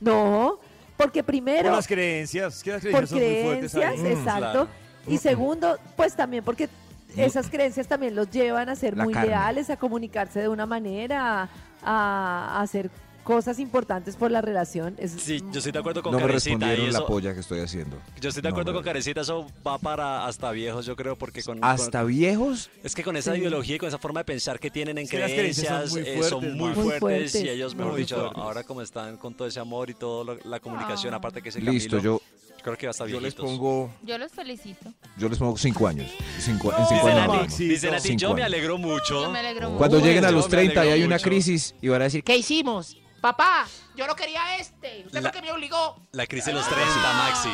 no, 0.00 0.57
porque 0.98 1.22
primero 1.22 1.62
Por 1.68 1.72
las 1.72 1.86
creencias, 1.86 2.62
que 2.62 2.72
las 2.72 2.82
por 2.82 2.90
creencias 2.90 3.08
son 3.08 3.18
muy 3.20 3.42
fuertes 3.44 3.72
creencias, 3.72 4.04
ahí. 4.04 4.12
exacto. 4.12 4.40
claro. 4.40 4.68
Y 5.06 5.16
segundo, 5.16 5.78
pues 5.96 6.14
también 6.14 6.44
porque 6.44 6.68
esas 7.16 7.48
creencias 7.48 7.86
también 7.86 8.14
los 8.14 8.30
llevan 8.30 8.68
a 8.68 8.76
ser 8.76 8.94
La 8.94 9.04
muy 9.04 9.14
carne. 9.14 9.28
leales, 9.30 9.70
a 9.70 9.78
comunicarse 9.78 10.40
de 10.40 10.48
una 10.48 10.66
manera, 10.66 11.48
a, 11.82 12.58
a 12.58 12.60
hacer 12.60 12.90
cosas 13.28 13.58
importantes 13.58 14.16
por 14.16 14.30
la 14.30 14.40
relación. 14.40 14.94
Es- 14.98 15.12
Sí, 15.12 15.40
yo 15.52 15.58
estoy 15.58 15.70
de 15.72 15.78
acuerdo 15.80 16.02
con 16.02 16.12
No 16.12 16.18
me 16.18 16.24
Karencita. 16.24 16.50
y 16.50 16.54
respondieron 16.56 16.92
la 16.94 16.98
eso- 16.98 17.06
polla 17.06 17.34
que 17.34 17.40
estoy 17.40 17.60
haciendo. 17.60 17.98
Yo 18.18 18.30
estoy 18.30 18.40
de 18.42 18.48
No, 18.48 18.54
acuerdo 18.54 18.72
no. 18.72 18.78
con 18.78 18.84
Karencita, 18.84 19.20
eso 19.20 19.46
va 19.66 19.76
para 19.78 20.26
hasta 20.26 20.50
viejos, 20.50 20.86
yo 20.86 20.96
creo, 20.96 21.14
porque 21.16 21.42
con... 21.42 21.62
¿Hasta 21.62 22.00
con- 22.00 22.08
viejos? 22.08 22.70
es 22.82 22.94
que 22.94 23.04
con 23.04 23.16
esa 23.18 23.34
Sí. 23.34 23.40
ideología 23.40 23.76
y 23.76 23.78
con 23.78 23.88
esa 23.88 23.98
forma 23.98 24.20
de 24.20 24.24
pensar 24.24 24.58
que 24.58 24.70
tienen 24.70 24.96
en 24.96 25.04
las 25.04 25.30
creencias 25.30 25.90
son 25.90 26.00
muy 26.00 26.08
eh, 26.08 26.22
son 26.22 26.40
fuertes, 26.40 26.54
muy 26.54 26.68
man. 26.68 26.74
Muy 26.74 26.74
fuertes, 26.84 27.00
fuertes, 27.00 27.34
y 27.34 27.48
ellos, 27.50 27.74
mejor 27.74 27.92
muy 27.92 28.00
dicho, 28.00 28.16
fuertes. 28.16 28.38
ahora 28.42 28.64
como 28.64 28.80
están 28.80 29.18
con 29.18 29.34
todo 29.34 29.46
ese 29.46 29.60
amor 29.60 29.90
y 29.90 29.94
toda 29.94 30.36
la 30.44 30.58
comunicación, 30.60 31.12
Ah. 31.12 31.18
aparte 31.18 31.42
que 31.42 31.50
ese 31.50 31.60
Listo, 31.60 31.96
Camilo, 31.98 32.18
yo, 32.18 32.62
creo 32.62 32.76
que 32.78 32.88
hasta 32.88 33.06
yo 33.06 33.20
les 33.20 33.34
pongo, 33.34 33.90
Yo 34.04 34.16
los 34.16 34.32
felicito. 34.32 34.90
yo 35.18 35.28
les 35.28 35.38
pongo 35.38 35.56
cinco 35.58 35.86
años. 35.86 36.10
Cinco, 36.38 36.72
en 36.72 36.78
cinco 36.86 36.94
Dice 36.94 36.94
No, 36.94 37.00
años. 37.00 37.04
Nati, 37.04 37.08
hablamos. 37.20 37.36
Maxi, 37.42 37.68
dice 37.68 37.86
no. 37.88 37.92
Nati, 37.92 38.08
Cinco 38.08 38.20
yo 38.22 38.34
me 38.34 38.42
alegro 38.42 38.78
mucho. 38.78 39.22
Yo 39.24 39.30
me 39.30 39.38
alegro 39.40 39.66
mucho. 39.68 39.78
Cuando 39.78 39.96
Uy, 39.98 40.02
lleguen 40.02 40.24
a 40.24 40.30
los 40.30 40.44
me 40.46 40.50
30 40.50 40.86
y 40.86 40.88
hay 40.88 41.02
una 41.02 41.16
mucho. 41.16 41.24
crisis 41.28 41.74
y 41.82 41.88
van 41.88 42.00
a 42.00 42.04
decir, 42.04 42.24
¿Qué 42.24 42.36
hicimos? 42.38 42.96
Papá, 43.20 43.66
yo 43.96 44.06
no 44.06 44.14
quería 44.14 44.56
este. 44.58 45.02
Usted 45.06 45.20
La- 45.20 45.30
fue 45.30 45.38
el 45.40 45.44
que 45.44 45.50
me 45.50 45.52
obligó. 45.52 45.96
La 46.12 46.26
crisis 46.26 46.46
de 46.46 46.52
los 46.52 46.68
30, 46.68 46.86
Maxi. 47.14 47.48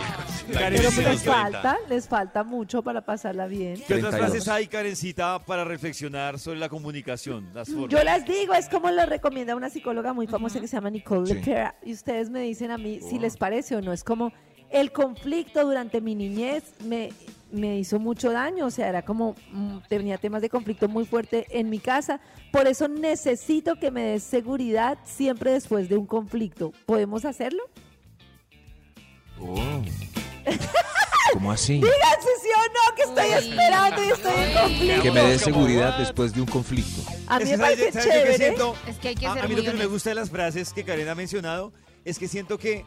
La 0.52 0.60
Karen, 0.60 0.78
pero 0.78 0.88
crisis 0.90 0.96
de 0.96 1.02
les 1.02 1.12
los 1.12 1.22
30. 1.22 1.42
falta, 1.62 1.78
les 1.88 2.08
falta 2.08 2.44
mucho 2.44 2.82
para 2.82 3.00
pasarla 3.04 3.46
bien. 3.46 3.76
¿Qué 3.76 3.94
otras 3.94 4.10
32. 4.10 4.20
frases 4.20 4.48
hay, 4.48 4.66
Karencita, 4.66 5.38
para 5.38 5.64
reflexionar 5.64 6.38
sobre 6.38 6.58
la 6.58 6.68
comunicación? 6.68 7.50
Las 7.54 7.68
formas. 7.70 7.88
Yo 7.88 8.04
las 8.04 8.26
digo, 8.26 8.52
es 8.52 8.68
como 8.68 8.90
lo 8.90 9.06
recomienda 9.06 9.56
una 9.56 9.70
psicóloga 9.70 10.12
muy 10.12 10.26
famosa 10.26 10.60
que 10.60 10.68
se 10.68 10.76
llama 10.76 10.90
Nicole 10.90 11.26
Sí. 11.26 11.34
LePera. 11.34 11.76
Y 11.82 11.92
ustedes 11.94 12.28
me 12.28 12.40
dicen 12.40 12.70
a 12.70 12.76
mí 12.76 13.00
si 13.00 13.18
les 13.18 13.36
parece 13.38 13.76
o 13.76 13.80
no. 13.80 13.92
Es 13.94 14.04
como 14.04 14.32
el 14.70 14.92
conflicto 14.92 15.64
durante 15.64 16.00
mi 16.02 16.14
niñez 16.14 16.64
me, 16.84 17.10
me 17.54 17.78
hizo 17.78 17.98
mucho 17.98 18.30
daño. 18.32 18.66
O 18.66 18.70
sea, 18.70 18.88
era 18.88 19.02
como 19.02 19.34
mm, 19.52 19.78
tenía 19.88 20.18
temas 20.18 20.42
de 20.42 20.48
conflicto 20.50 20.88
muy 20.88 21.04
fuerte 21.06 21.46
en 21.50 21.70
mi 21.70 21.78
casa. 21.78 22.20
Por 22.52 22.66
eso 22.66 22.88
necesito 22.88 23.76
que 23.76 23.90
me 23.90 24.02
des 24.02 24.22
seguridad 24.22 24.98
siempre 25.04 25.52
después 25.52 25.88
de 25.88 25.96
un 25.96 26.06
conflicto. 26.06 26.72
¿Podemos 26.86 27.24
hacerlo? 27.24 27.62
oh, 29.40 29.82
¿cómo 31.32 31.52
así? 31.52 31.74
Díganse 31.74 32.28
sí 32.42 32.48
o 32.56 32.72
no, 32.72 32.96
que 32.96 33.02
estoy 33.02 33.26
Uy. 33.28 33.50
esperando 33.50 34.04
y 34.04 34.08
estoy 34.08 34.32
en 34.42 34.52
conflicto. 34.54 35.02
Que 35.02 35.10
me 35.10 35.20
dé 35.22 35.38
seguridad 35.38 35.98
después 35.98 36.34
de 36.34 36.40
un 36.40 36.46
conflicto. 36.46 37.02
A 37.26 37.38
mí 37.38 37.44
me 37.46 37.50
que, 37.50 37.56
¿sabes- 37.56 37.78
parece 37.78 38.00
chévere. 38.08 38.36
siento? 38.36 38.76
Es 38.86 38.96
que 38.98 39.08
hay 39.08 39.14
que 39.14 39.26
a, 39.26 39.34
ser 39.34 39.44
a 39.44 39.48
mí 39.48 39.54
lo 39.56 39.62
que 39.62 39.72
no 39.72 39.78
me 39.78 39.86
gusta 39.86 40.10
de 40.10 40.14
las 40.16 40.30
frases 40.30 40.72
que 40.72 40.84
Karen 40.84 41.08
ha 41.08 41.14
mencionado 41.14 41.72
es 42.04 42.18
que 42.18 42.28
siento 42.28 42.58
que 42.58 42.84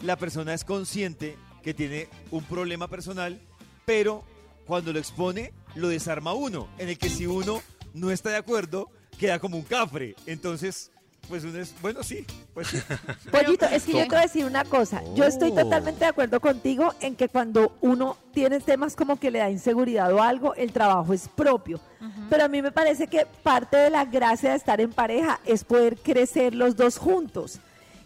la 0.00 0.16
persona 0.16 0.54
es 0.54 0.64
consciente 0.64 1.36
que 1.62 1.74
tiene 1.74 2.08
un 2.30 2.44
problema 2.44 2.88
personal, 2.88 3.40
pero 3.88 4.22
cuando 4.66 4.92
lo 4.92 4.98
expone, 4.98 5.54
lo 5.74 5.88
desarma 5.88 6.34
uno, 6.34 6.68
en 6.76 6.90
el 6.90 6.98
que 6.98 7.08
si 7.08 7.26
uno 7.26 7.62
no 7.94 8.10
está 8.10 8.28
de 8.28 8.36
acuerdo, 8.36 8.90
queda 9.18 9.38
como 9.38 9.56
un 9.56 9.62
cafre. 9.62 10.14
Entonces, 10.26 10.90
pues 11.26 11.42
uno 11.42 11.58
es, 11.58 11.74
bueno, 11.80 12.02
sí, 12.02 12.26
pues 12.52 12.66
sí. 12.68 12.78
Pollito, 13.32 13.64
es 13.64 13.84
que 13.84 13.92
yo 13.92 14.00
te 14.00 14.08
voy 14.10 14.18
a 14.18 14.20
decir 14.20 14.44
una 14.44 14.64
cosa. 14.66 15.02
Yo 15.14 15.24
estoy 15.24 15.52
Oh. 15.52 15.54
totalmente 15.54 16.00
de 16.00 16.06
acuerdo 16.10 16.38
contigo 16.38 16.92
en 17.00 17.16
que 17.16 17.30
cuando 17.30 17.78
uno 17.80 18.18
tiene 18.34 18.60
temas 18.60 18.94
como 18.94 19.18
que 19.18 19.30
le 19.30 19.38
da 19.38 19.48
inseguridad 19.50 20.12
o 20.12 20.22
algo, 20.22 20.54
el 20.54 20.70
trabajo 20.70 21.14
es 21.14 21.26
propio. 21.26 21.80
Pero 22.28 22.44
a 22.44 22.48
mí 22.48 22.60
me 22.60 22.72
parece 22.72 23.06
que 23.06 23.24
parte 23.42 23.78
de 23.78 23.88
la 23.88 24.04
gracia 24.04 24.50
de 24.50 24.56
estar 24.56 24.82
en 24.82 24.92
pareja 24.92 25.40
es 25.46 25.64
poder 25.64 25.96
crecer 25.96 26.54
los 26.54 26.76
dos 26.76 26.98
juntos. 26.98 27.58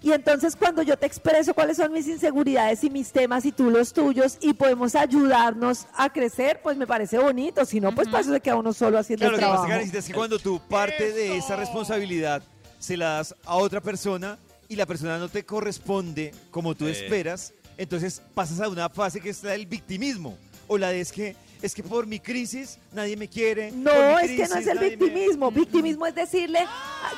Y 0.03 0.11
entonces 0.13 0.57
cuando 0.57 0.83
yo 0.83 0.97
te 0.97 1.07
expreso 1.07 1.55
cuáles 1.55 1.77
son 1.77 1.93
mis 1.93 2.09
inseguridades 2.09 2.83
y 2.83 2.91
mis 2.91 3.13
temas 3.13 3.45
y 3.45 3.53
tú 3.53 3.71
los 3.71 3.93
tuyos 3.93 4.37
y 4.41 4.53
podemos 4.53 4.95
ayudarnos 4.97 5.87
a 5.95 6.13
crecer, 6.13 6.61
pues 6.63 6.77
me 6.77 6.87
parece 6.89 7.19
bonito. 7.19 7.65
Si 7.65 7.81
no, 7.81 7.95
pues 7.95 8.09
para 8.09 8.21
eso 8.21 8.33
se 8.33 8.41
queda 8.41 8.57
uno 8.57 8.73
solo 8.73 8.99
haciendo 8.99 9.23
Claro, 9.29 9.37
el 9.37 9.41
lo 9.41 9.47
que 9.47 9.51
pasa, 9.51 9.53
trabajo. 9.63 9.69
Karencita, 9.71 9.99
es 9.99 10.07
que 10.07 10.13
cuando 10.15 10.39
tú 10.41 10.61
parte 10.69 11.13
de 11.13 11.37
esa 11.37 11.55
responsabilidad 11.57 12.43
se 12.81 12.97
la 12.97 13.11
das 13.19 13.35
a 13.45 13.55
otra 13.57 13.81
persona 13.81 14.39
y 14.69 14.75
la 14.75 14.87
persona 14.87 15.19
no 15.19 15.29
te 15.29 15.45
corresponde 15.45 16.35
como 16.51 16.75
tú 16.75 16.89
Eh. 16.89 16.91
esperas, 16.91 17.53
entonces 17.79 18.21
pasas 18.35 18.61
a 18.61 18.69
una 18.69 18.89
fase 18.89 19.21
que 19.21 19.31
es 19.31 19.43
la 19.45 19.53
del 19.53 19.67
victimismo. 19.67 20.37
O 20.73 20.79
la 20.79 20.89
de 20.91 21.01
es 21.01 21.13
que, 21.13 21.37
es 21.63 21.75
que 21.75 21.83
por 21.83 22.07
mi 22.07 22.19
crisis 22.21 22.79
nadie 22.93 23.17
me 23.17 23.29
quiere. 23.29 23.71
No, 23.73 24.19
es 24.19 24.31
que 24.31 24.49
no 24.49 24.57
es 24.57 24.67
el 24.67 24.75
nadie 24.77 24.91
me- 24.91 24.97
victimismo. 24.97 25.51
Victimismo 25.51 26.07
es 26.07 26.15
decirle 26.15 26.67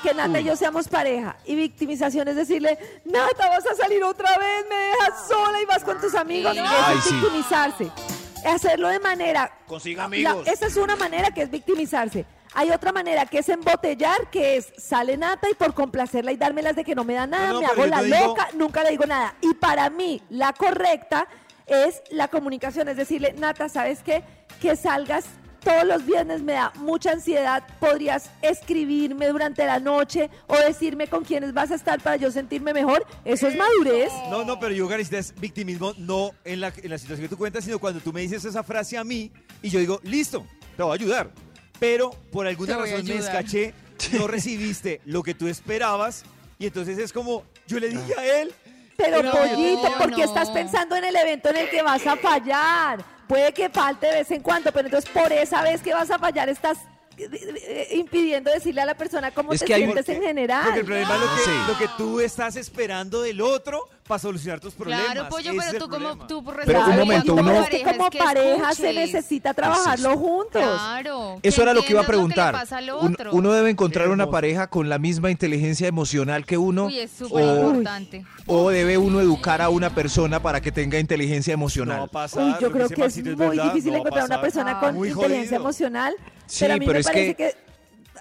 que 0.03 0.13
Nata 0.15 0.41
y 0.41 0.45
yo 0.45 0.57
seamos 0.57 0.89
pareja. 0.89 1.37
Y 1.47 1.55
victimización 1.55 2.29
es 2.29 2.37
decirle, 2.37 2.79
Nata, 3.05 3.49
vas 3.49 3.67
a 3.67 3.75
salir 3.75 4.03
otra 4.05 4.37
vez, 4.39 4.67
me 4.69 4.75
dejas 4.77 5.29
sola 5.29 5.61
y 5.61 5.65
vas 5.65 5.85
con 5.85 6.01
tus 6.01 6.15
amigos. 6.15 6.57
Ay, 6.59 6.99
es 6.99 7.05
sí. 7.05 7.15
victimizarse. 7.15 7.91
Hacerlo 8.45 8.89
de 8.89 9.01
manera... 9.01 9.51
Consiga 9.67 10.01
la- 10.03 10.05
amigos. 10.07 10.47
esa 10.47 10.67
es 10.67 10.77
una 10.77 10.97
manera 10.97 11.31
que 11.31 11.43
es 11.43 11.51
victimizarse. 11.51 12.27
Hay 12.57 12.71
otra 12.71 12.93
manera 12.93 13.27
que 13.27 13.39
es 13.39 13.49
embotellar, 13.49 14.31
que 14.31 14.57
es 14.57 14.73
sale 14.79 15.17
Nata 15.17 15.49
y 15.51 15.55
por 15.55 15.75
complacerla 15.75 16.31
y 16.31 16.37
dármelas 16.37 16.77
de 16.77 16.85
que 16.85 16.95
no 16.95 17.03
me 17.03 17.15
da 17.15 17.27
nada, 17.27 17.49
No, 17.49 17.53
no, 17.55 17.61
me 17.61 17.67
hago 17.67 17.87
la 17.87 18.03
digo- 18.03 18.27
loca, 18.29 18.49
nunca 18.55 18.85
le 18.85 18.91
digo 18.91 19.07
nada. 19.07 19.35
Y 19.41 19.55
para 19.55 19.89
mí, 19.91 20.23
la 20.31 20.53
correcta 20.53 21.27
es 21.67 22.03
la 22.11 22.29
comunicación, 22.29 22.89
es 22.89 22.97
decirle, 22.97 23.33
Nata, 23.33 23.69
¿sabes 23.69 24.03
qué? 24.03 24.23
Que 24.61 24.77
salgas 24.77 25.27
todos 25.65 25.85
los 25.85 26.05
viernes 26.05 26.43
me 26.43 26.53
da 26.53 26.73
mucha 26.77 27.13
ansiedad. 27.13 27.65
Podrías 27.81 28.31
escribirme 28.43 29.29
durante 29.29 29.65
la 29.65 29.81
noche 29.81 30.29
o 30.47 30.57
decirme 30.57 31.09
con 31.09 31.25
quiénes 31.25 31.55
vas 31.55 31.71
a 31.71 31.75
estar 31.75 32.01
para 32.03 32.17
yo 32.17 32.31
sentirme 32.31 32.75
mejor. 32.75 33.05
Eso 33.25 33.49
es 33.49 33.57
madurez. 33.57 34.13
No, 34.31 34.45
no, 34.45 34.61
pero 34.61 34.75
yo, 34.75 34.87
Karencita, 34.89 35.19
es 35.19 35.35
victimismo 35.35 35.95
no 35.97 36.33
en 36.45 36.61
la, 36.61 36.73
en 36.77 36.91
la 36.91 36.99
situación 36.99 37.25
que 37.25 37.31
tú 37.31 37.39
cuentas, 37.39 37.65
sino 37.65 37.79
cuando 37.79 38.01
tú 38.01 38.13
me 38.13 38.21
dices 38.21 38.45
esa 38.45 38.63
frase 38.63 38.99
a 38.99 39.05
mí 39.05 39.33
y 39.63 39.71
yo 39.71 39.81
digo, 39.81 40.01
listo, 40.03 40.47
te 40.77 40.83
voy 40.83 40.93
a 40.93 40.95
ayudar. 41.01 41.31
Pero 41.81 42.11
por 42.31 42.47
alguna 42.47 42.77
razón 42.77 43.05
me 43.07 43.17
escaché, 43.17 43.73
no 44.13 44.27
recibiste 44.29 45.01
lo 45.07 45.23
que 45.23 45.35
tú 45.35 45.49
esperabas 45.49 46.25
y 46.59 46.67
entonces 46.67 46.99
es 46.99 47.13
como, 47.13 47.43
yo 47.67 47.81
le 47.81 47.89
dije 47.89 48.15
a 48.17 48.43
él. 48.43 48.55
Pero 48.97 49.19
Pero 49.21 49.33
pollito, 49.33 49.91
no, 49.91 49.99
¿por 49.99 50.11
qué 50.11 50.19
no. 50.23 50.25
estás 50.25 50.51
pensando 50.51 50.97
en 50.97 51.05
el 51.05 51.17
evento 51.17 51.51
en 51.51 51.57
el 51.57 51.71
que 51.71 51.83
vas 51.83 52.07
a 52.07 52.17
fallar? 52.17 53.05
Puede 53.27 53.53
que 53.53 53.69
falte 53.71 54.07
de 54.07 54.13
vez 54.13 54.31
en 54.31 54.43
cuando, 54.43 54.71
pero 54.73 54.87
entonces 54.87 55.11
por 55.11 55.33
esa 55.33 55.63
vez 55.63 55.81
que 55.83 55.95
vas 55.95 56.11
a 56.11 56.19
fallar 56.19 56.49
estás 56.49 56.79
impidiendo 57.93 58.51
decirle 58.51 58.81
a 58.83 58.87
la 58.87 58.95
persona 58.95 59.31
cómo 59.31 59.53
Es 59.53 59.61
te 59.61 59.67
que 59.67 59.75
hay- 59.75 59.83
sientes 59.85 60.09
en 60.09 60.23
general. 60.23 60.65
Porque 60.65 60.81
el 60.81 60.87
problema 60.87 61.15
es 61.15 61.21
lo 61.21 61.27
que, 61.37 61.43
Sí. 61.43 61.51
lo 61.69 61.79
que 61.79 61.89
tú 61.97 62.21
estás 62.21 62.57
esperando 62.57 63.23
del 63.23 63.41
otro 63.41 63.89
para 64.07 64.19
solucionar 64.19 64.61
tus 64.61 64.75
problemas. 64.75 65.07
Claro, 65.07 65.29
pollo, 65.31 65.53
Ese 65.53 65.61
pero 65.73 65.85
tú 65.85 65.91
como 65.91 66.27
tú 66.27 66.45
Pero 66.67 66.85
un 66.85 66.97
momento, 66.99 67.35
uno- 67.35 67.53
es 67.63 67.69
que 67.71 67.79
pareja, 67.79 67.93
como 67.93 68.05
es 68.05 68.11
que 68.11 68.19
pareja 68.19 68.75
se 68.75 68.93
necesita 68.93 69.55
trabajarlo 69.55 70.17
juntos. 70.19 70.63
Claro. 70.63 71.39
Eso 71.43 71.63
era 71.63 71.73
lo 71.73 71.83
que 71.83 71.93
iba 71.93 72.03
a 72.03 72.07
preguntar. 72.07 72.55
Un- 73.01 73.17
uno 73.33 73.53
debe 73.53 73.71
encontrar 73.71 74.09
una 74.11 74.29
pareja 74.31 74.67
con 74.69 74.89
la 74.89 74.99
misma 74.99 75.31
inteligencia 75.31 75.89
emocional 75.89 76.45
que 76.45 76.59
uno 76.59 76.87
Uy, 76.87 76.99
es 76.99 77.11
súper 77.13 77.43
o, 77.45 77.69
importante. 77.71 78.27
o 78.47 78.69
debe 78.71 78.99
uno 78.99 79.21
educar 79.21 79.63
a 79.63 79.71
una 79.71 79.95
persona 79.95 80.41
para 80.43 80.61
que 80.61 80.71
tenga 80.71 80.99
inteligencia 80.99 81.55
No 81.55 81.59
va 81.59 81.63
emocional. 81.63 82.03
a 82.03 82.07
pasar. 82.07 82.45
Uy, 82.45 82.55
yo 82.61 82.71
creo 82.73 82.89
que 82.89 83.05
es 83.05 83.17
muy 83.25 83.35
verdad, 83.35 83.65
difícil 83.65 83.87
no 83.87 83.93
va 83.93 83.97
a 83.97 84.01
encontrar 84.01 84.25
una 84.27 84.41
persona 84.41 84.81
con 84.81 84.97
inteligencia 84.97 85.41
jodido. 85.41 85.57
emocional. 85.57 86.15
Sí, 86.47 86.61
pero 86.65 86.75
a 86.75 86.77
mí 86.79 86.87
pero 86.87 86.95
me 86.95 87.01
es 87.01 87.07
parece 87.07 87.35
que- 87.35 87.37
que... 87.37 87.65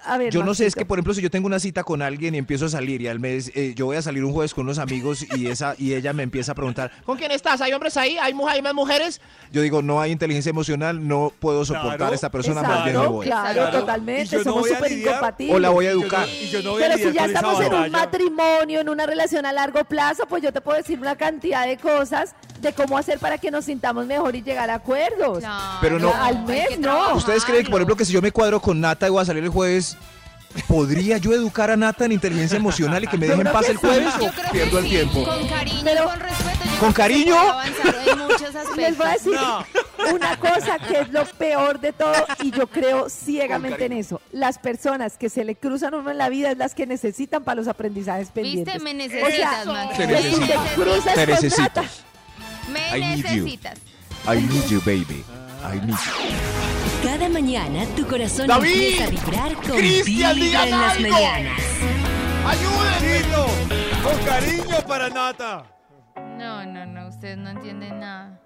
A 0.06 0.18
ver, 0.18 0.30
Yo 0.30 0.44
no 0.44 0.52
sé, 0.52 0.66
es 0.66 0.74
que 0.74 0.84
por 0.84 0.98
ejemplo 0.98 1.14
si 1.14 1.22
yo 1.22 1.30
tengo 1.30 1.46
una 1.46 1.58
cita 1.58 1.82
con 1.82 2.02
alguien 2.02 2.34
y 2.34 2.38
empiezo 2.38 2.66
a 2.66 2.68
salir 2.68 3.00
y 3.00 3.08
al 3.08 3.20
mes 3.20 3.50
eh, 3.54 3.72
yo 3.74 3.86
voy 3.86 3.96
a 3.96 4.02
salir 4.02 4.22
un 4.22 4.34
jueves 4.34 4.52
con 4.52 4.64
unos 4.66 4.78
amigos 4.78 5.24
y 5.34 5.46
esa 5.46 5.76
y 5.78 5.94
ella 5.94 6.12
me 6.12 6.22
empieza 6.22 6.52
a 6.52 6.54
preguntar, 6.54 6.90
¿Con 7.06 7.16
quién 7.16 7.30
estás? 7.30 7.62
¿Hay 7.62 7.72
hombres 7.72 7.96
ahí? 7.96 8.18
¿Hay, 8.20 8.34
mu- 8.34 8.46
hay 8.46 8.60
más 8.60 8.74
mujeres? 8.74 9.22
yo 9.50 9.62
digo 9.62 9.80
no 9.80 10.02
hay 10.02 10.12
inteligencia 10.12 10.50
emocional, 10.50 11.08
no 11.08 11.32
puedo 11.38 11.64
soportar 11.64 11.96
Claro. 11.96 12.12
a 12.12 12.14
esta 12.16 12.30
persona, 12.30 12.60
Exacto, 12.60 12.80
más 12.80 12.84
bien 12.90 13.00
me 13.00 13.06
voy. 13.06 13.24
claro, 13.26 13.70
totalmente. 13.70 14.36
no 14.36 14.44
Somos 14.44 14.68
súper 14.68 14.92
incompatibles. 14.92 15.56
O 15.56 15.58
la 15.58 15.70
voy 15.70 15.86
a 15.86 15.92
Y 15.92 15.92
yo 15.94 15.96
no- 15.96 16.02
educar. 16.02 16.28
Y 16.28 16.48
yo 16.50 16.62
no 16.62 16.70
voy 16.72 16.82
a 16.82 16.86
Pero 16.88 16.98
si 17.08 17.14
ya 17.16 17.24
estamos 17.24 17.60
en 17.62 17.72
un 17.72 17.90
matrimonio, 17.90 18.80
en 18.80 18.88
una 18.90 19.06
relación 19.06 19.46
a 19.46 19.54
largo 19.54 19.82
plazo, 19.84 20.24
pues 20.28 20.42
yo 20.42 20.52
te 20.52 20.60
puedo 20.60 20.76
decir 20.76 20.98
una 21.00 21.16
cantidad 21.16 21.66
de 21.66 21.78
cosas 21.78 22.34
de 22.60 22.72
cómo 22.72 22.96
hacer 22.98 23.18
para 23.18 23.38
que 23.38 23.50
nos 23.50 23.64
sintamos 23.66 24.06
mejor 24.06 24.34
y 24.36 24.42
llegar 24.42 24.70
a 24.70 24.74
acuerdos. 24.76 25.38
Claro, 25.40 25.78
Pero 25.80 25.98
no- 25.98 26.12
Al 26.14 26.44
mes, 26.44 26.78
no. 26.78 27.14
¿Ustedes 27.14 27.44
creen 27.44 27.64
que 27.64 27.70
por 27.70 27.80
ejemplo 27.80 27.96
que 27.96 28.04
si 28.04 28.12
yo 28.12 28.22
me 28.22 28.32
cuadro 28.32 28.60
con 28.60 28.80
Nata 28.80 29.06
y 29.06 29.10
voy 29.10 29.22
a 29.22 29.24
salir 29.24 29.42
el 29.44 29.50
jueves, 29.50 29.96
podría 30.68 31.18
yo 31.18 31.32
educar 31.32 31.70
a 31.70 31.76
Nata 31.76 32.04
en 32.04 32.12
inteligencia 32.12 32.56
emocional 32.56 33.02
y 33.04 33.06
que 33.08 33.18
me 33.18 33.26
dejen 33.26 33.44
paz 33.52 33.68
el 33.68 33.76
sí. 33.78 33.86
jueves 33.86 34.14
Yo 34.20 34.26
o 34.26 34.52
pierdo 34.52 34.78
el 34.78 34.84
sí, 34.84 34.90
tiempo? 34.90 35.24
Con 35.24 35.46
cariño 35.48 35.80
Pero- 35.84 36.04
y 36.04 36.06
con 36.06 36.20
respeto. 36.20 36.64
yo 36.74 36.80
¿Con 36.80 36.92
cariño? 36.92 37.34
puede 37.34 37.48
avanzar 37.50 37.94
en 38.08 38.18
muchos 38.18 38.42
aspectos. 38.42 38.76
Les 38.76 38.96
voy 38.96 39.06
a 39.06 39.10
decir 39.12 39.32
No. 39.32 39.64
una 40.14 40.36
cosa 40.38 40.78
que 40.78 41.00
es 41.00 41.08
lo 41.10 41.24
peor 41.26 41.80
de 41.80 41.92
todo 41.92 42.14
y 42.42 42.50
yo 42.52 42.66
creo 42.68 43.08
ciegamente 43.08 43.84
en 43.86 43.92
eso. 43.94 44.20
Las 44.32 44.58
personas 44.58 45.16
que 45.18 45.28
se 45.28 45.44
le 45.44 45.56
cruzan 45.56 45.94
a 45.94 45.98
uno 45.98 46.10
en 46.10 46.18
la 46.18 46.28
vida 46.28 46.50
es 46.52 46.56
las 46.58 46.74
que 46.74 46.86
necesitan 46.86 47.42
para 47.44 47.56
los 47.56 47.68
aprendizajes 47.68 48.28
pendientes. 48.30 48.74
Viste, 48.74 48.84
me 48.84 48.90
O 48.92 48.94
necesitas, 48.94 49.62
sea, 49.62 49.64
Max. 49.72 49.96
Te 49.96 50.06
necesito. 50.06 50.54
te 51.14 51.26
necesito. 51.26 51.80
Me 52.72 52.80
I 52.92 53.00
need 53.16 53.24
you. 53.30 53.44
necesitas. 53.44 53.78
I 54.26 54.40
need 54.40 54.70
you, 54.70 54.80
baby. 54.80 55.24
I 55.62 55.80
need 55.80 55.90
you. 55.90 57.08
Cada 57.08 57.28
mañana 57.28 57.84
tu 57.96 58.06
corazón 58.06 58.46
David, 58.46 58.70
empieza 58.70 59.04
a 59.04 59.10
vibrar 59.10 59.54
con 59.56 59.76
Cristian, 59.76 60.36
Vibra 60.36 60.64
en 60.64 60.70
las 60.70 61.00
mañanas. 61.00 61.60
¡Ayúdenme! 62.46 63.14
Con 64.02 64.18
cariño 64.24 64.86
para 64.86 65.08
Nata. 65.08 65.64
No, 66.38 66.64
no, 66.66 66.86
no, 66.86 67.08
ustedes 67.08 67.38
no 67.38 67.50
entienden 67.50 68.00
nada. 68.00 68.40